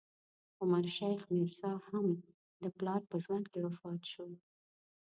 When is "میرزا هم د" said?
1.35-2.63